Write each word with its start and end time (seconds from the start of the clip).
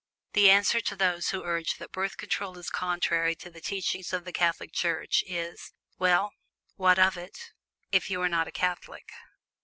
The 0.33 0.49
answer 0.49 0.81
to 0.81 0.95
those 0.95 1.29
who 1.29 1.43
urge 1.43 1.77
that 1.77 1.91
"Birth 1.91 2.17
Control 2.17 2.57
is 2.57 2.71
contrary 2.71 3.35
to 3.35 3.51
the 3.51 3.61
teachings 3.61 4.11
of 4.13 4.25
the 4.25 4.31
Catholic 4.33 4.73
Church" 4.73 5.23
is: 5.27 5.73
"Well, 5.99 6.31
what 6.75 6.97
of 6.97 7.17
it? 7.17 7.51
if 7.91 8.09
you 8.09 8.19
are 8.23 8.27
not 8.27 8.47
a 8.47 8.51
Catholic!" 8.51 9.11